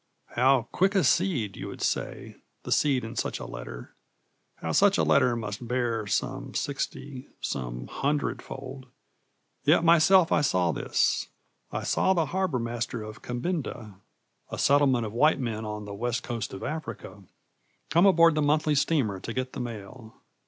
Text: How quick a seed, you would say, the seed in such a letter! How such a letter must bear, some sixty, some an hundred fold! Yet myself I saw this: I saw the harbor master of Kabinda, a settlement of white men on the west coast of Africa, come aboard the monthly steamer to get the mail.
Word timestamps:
How 0.35 0.63
quick 0.71 0.95
a 0.95 1.03
seed, 1.03 1.55
you 1.55 1.67
would 1.67 1.83
say, 1.83 2.37
the 2.63 2.71
seed 2.71 3.03
in 3.03 3.15
such 3.15 3.39
a 3.39 3.45
letter! 3.45 3.93
How 4.55 4.71
such 4.71 4.97
a 4.97 5.03
letter 5.03 5.35
must 5.35 5.67
bear, 5.67 6.07
some 6.07 6.55
sixty, 6.55 7.27
some 7.39 7.81
an 7.81 7.87
hundred 7.87 8.41
fold! 8.41 8.87
Yet 9.63 9.83
myself 9.83 10.31
I 10.31 10.41
saw 10.41 10.71
this: 10.71 11.27
I 11.71 11.83
saw 11.83 12.15
the 12.15 12.25
harbor 12.25 12.57
master 12.57 13.03
of 13.03 13.21
Kabinda, 13.21 13.97
a 14.49 14.57
settlement 14.57 15.05
of 15.05 15.13
white 15.13 15.39
men 15.39 15.65
on 15.65 15.85
the 15.85 15.93
west 15.93 16.23
coast 16.23 16.51
of 16.51 16.63
Africa, 16.63 17.21
come 17.91 18.07
aboard 18.07 18.33
the 18.33 18.41
monthly 18.41 18.73
steamer 18.73 19.19
to 19.19 19.33
get 19.33 19.53
the 19.53 19.59
mail. 19.59 20.15